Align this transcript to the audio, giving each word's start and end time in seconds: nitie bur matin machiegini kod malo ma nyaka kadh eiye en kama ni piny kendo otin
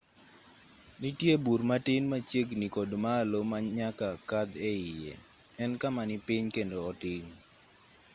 nitie 1.01 1.33
bur 1.43 1.61
matin 1.69 2.03
machiegini 2.11 2.67
kod 2.75 2.89
malo 3.03 3.39
ma 3.51 3.57
nyaka 3.77 4.09
kadh 4.29 4.53
eiye 4.71 5.13
en 5.63 5.71
kama 5.81 6.01
ni 6.09 6.17
piny 6.27 6.45
kendo 6.55 6.77
otin 6.89 7.25